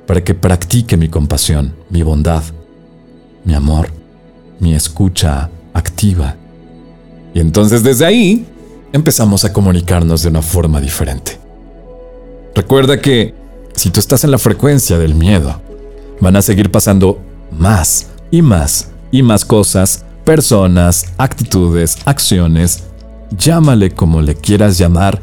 Para 0.05 0.21
que 0.21 0.33
practique 0.33 0.97
mi 0.97 1.07
compasión, 1.07 1.73
mi 1.89 2.03
bondad, 2.03 2.43
mi 3.45 3.53
amor, 3.53 3.87
mi 4.59 4.75
escucha 4.75 5.49
activa. 5.73 6.35
Y 7.33 7.39
entonces 7.39 7.83
desde 7.83 8.05
ahí 8.05 8.45
empezamos 8.91 9.45
a 9.45 9.53
comunicarnos 9.53 10.23
de 10.23 10.27
una 10.27 10.41
forma 10.41 10.81
diferente. 10.81 11.39
Recuerda 12.53 12.99
que 12.99 13.33
si 13.75 13.91
tú 13.91 14.01
estás 14.01 14.25
en 14.25 14.31
la 14.31 14.39
frecuencia 14.39 14.97
del 14.97 15.15
miedo, 15.15 15.61
van 16.19 16.35
a 16.35 16.41
seguir 16.41 16.69
pasando 16.69 17.17
más 17.49 18.07
y 18.29 18.41
más 18.41 18.89
y 19.09 19.23
más 19.23 19.45
cosas, 19.45 20.03
personas, 20.25 21.05
actitudes, 21.17 21.97
acciones, 22.03 22.83
llámale 23.31 23.91
como 23.91 24.21
le 24.21 24.35
quieras 24.35 24.77
llamar, 24.77 25.21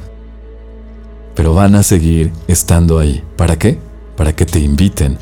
pero 1.34 1.54
van 1.54 1.74
a 1.74 1.82
seguir 1.82 2.32
estando 2.48 2.98
ahí. 2.98 3.22
¿Para 3.36 3.58
qué? 3.58 3.78
Para 4.16 4.34
que 4.34 4.44
te 4.44 4.58
inviten 4.58 5.18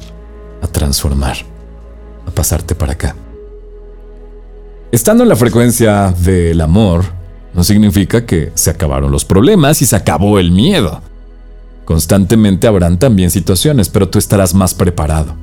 a 0.62 0.66
transformar, 0.66 1.36
a 2.26 2.30
pasarte 2.30 2.74
para 2.74 2.92
acá. 2.92 3.14
Estando 4.90 5.22
en 5.22 5.28
la 5.28 5.36
frecuencia 5.36 6.12
del 6.12 6.60
amor, 6.60 7.04
no 7.54 7.62
significa 7.62 8.24
que 8.24 8.52
se 8.54 8.70
acabaron 8.70 9.10
los 9.10 9.24
problemas 9.24 9.82
y 9.82 9.86
se 9.86 9.96
acabó 9.96 10.38
el 10.38 10.50
miedo. 10.50 11.02
Constantemente 11.84 12.66
habrán 12.66 12.98
también 12.98 13.30
situaciones, 13.30 13.88
pero 13.88 14.08
tú 14.08 14.18
estarás 14.18 14.54
más 14.54 14.74
preparado. 14.74 15.34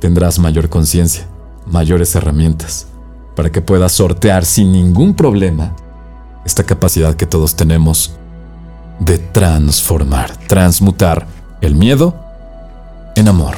Tendrás 0.00 0.38
mayor 0.38 0.68
conciencia, 0.68 1.26
mayores 1.66 2.14
herramientas, 2.14 2.88
para 3.34 3.50
que 3.50 3.60
puedas 3.60 3.92
sortear 3.92 4.44
sin 4.44 4.72
ningún 4.72 5.14
problema 5.14 5.74
esta 6.44 6.64
capacidad 6.64 7.14
que 7.14 7.26
todos 7.26 7.54
tenemos 7.54 8.14
de 8.98 9.18
transformar, 9.18 10.36
transmutar 10.46 11.26
el 11.60 11.74
miedo 11.74 12.14
en 13.16 13.28
amor 13.28 13.56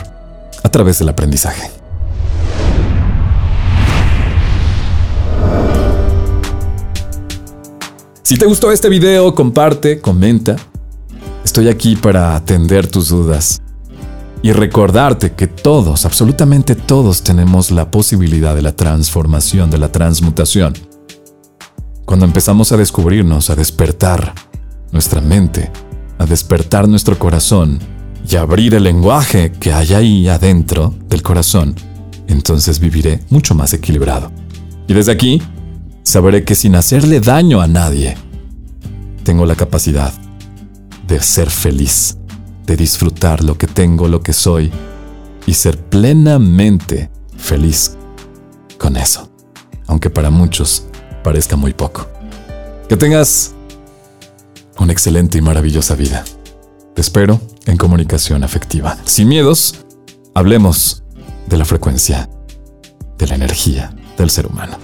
a 0.62 0.68
través 0.68 0.98
del 0.98 1.08
aprendizaje. 1.08 1.70
Si 8.22 8.38
te 8.38 8.46
gustó 8.46 8.72
este 8.72 8.88
video, 8.88 9.34
comparte, 9.34 10.00
comenta. 10.00 10.56
Estoy 11.44 11.68
aquí 11.68 11.94
para 11.94 12.34
atender 12.34 12.86
tus 12.86 13.08
dudas 13.10 13.60
y 14.44 14.52
recordarte 14.52 15.32
que 15.32 15.46
todos, 15.46 16.04
absolutamente 16.04 16.74
todos, 16.74 17.22
tenemos 17.22 17.70
la 17.70 17.90
posibilidad 17.90 18.54
de 18.54 18.60
la 18.60 18.76
transformación, 18.76 19.70
de 19.70 19.78
la 19.78 19.90
transmutación. 19.90 20.74
Cuando 22.04 22.26
empezamos 22.26 22.70
a 22.70 22.76
descubrirnos, 22.76 23.48
a 23.48 23.56
despertar 23.56 24.34
nuestra 24.92 25.22
mente, 25.22 25.70
a 26.18 26.26
despertar 26.26 26.86
nuestro 26.86 27.18
corazón 27.18 27.78
y 28.28 28.36
abrir 28.36 28.74
el 28.74 28.82
lenguaje 28.82 29.50
que 29.50 29.72
hay 29.72 29.94
ahí 29.94 30.28
adentro 30.28 30.94
del 31.08 31.22
corazón, 31.22 31.74
entonces 32.28 32.78
viviré 32.78 33.20
mucho 33.30 33.54
más 33.54 33.72
equilibrado. 33.72 34.30
Y 34.86 34.92
desde 34.92 35.12
aquí, 35.12 35.40
sabré 36.02 36.44
que 36.44 36.54
sin 36.54 36.74
hacerle 36.74 37.20
daño 37.20 37.62
a 37.62 37.66
nadie, 37.66 38.14
tengo 39.22 39.46
la 39.46 39.54
capacidad 39.54 40.12
de 41.08 41.18
ser 41.22 41.48
feliz, 41.48 42.18
de 42.66 42.76
disfrutar 42.76 43.44
lo 43.44 43.56
que 43.56 43.66
tengo, 43.66 44.08
lo 44.08 44.20
que 44.22 44.32
soy 44.32 44.72
y 45.46 45.54
ser 45.54 45.78
plenamente 45.78 47.10
feliz 47.36 47.96
con 48.78 48.96
eso, 48.96 49.30
aunque 49.86 50.10
para 50.10 50.30
muchos 50.30 50.86
parezca 51.22 51.56
muy 51.56 51.72
poco. 51.72 52.06
Que 52.88 52.96
tengas 52.96 53.54
una 54.78 54.92
excelente 54.92 55.38
y 55.38 55.40
maravillosa 55.40 55.94
vida. 55.94 56.24
Te 56.94 57.00
espero 57.00 57.40
en 57.66 57.76
comunicación 57.76 58.44
afectiva. 58.44 58.96
Sin 59.04 59.28
miedos, 59.28 59.84
hablemos 60.34 61.02
de 61.46 61.56
la 61.56 61.64
frecuencia, 61.64 62.28
de 63.18 63.26
la 63.26 63.34
energía 63.34 63.94
del 64.16 64.30
ser 64.30 64.46
humano. 64.46 64.78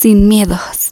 sin 0.00 0.28
miedos. 0.28 0.89